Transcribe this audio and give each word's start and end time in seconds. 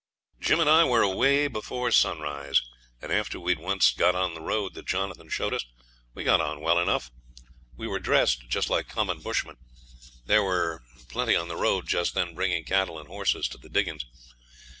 Jim 0.39 0.59
and 0.59 0.67
I 0.67 0.83
were 0.83 1.03
away 1.03 1.47
before 1.47 1.91
sunrise, 1.91 2.63
and 3.03 3.11
after 3.11 3.39
we'd 3.39 3.59
once 3.59 3.91
got 3.91 4.15
on 4.15 4.33
the 4.33 4.41
road 4.41 4.73
that 4.73 4.87
Jonathan 4.87 5.29
showed 5.29 5.53
us 5.53 5.63
we 6.15 6.23
got 6.23 6.41
on 6.41 6.59
well 6.59 6.79
enough. 6.79 7.11
We 7.77 7.85
were 7.87 7.99
dressed 7.99 8.49
just 8.49 8.67
like 8.71 8.89
common 8.89 9.19
bushmen. 9.19 9.57
There 10.25 10.41
were 10.41 10.81
plenty 11.07 11.35
on 11.35 11.49
the 11.49 11.55
road 11.55 11.85
just 11.87 12.15
then 12.15 12.33
bringing 12.33 12.63
cattle 12.63 12.97
and 12.97 13.07
horses 13.09 13.47
to 13.49 13.59
the 13.59 13.69
diggings. 13.69 14.03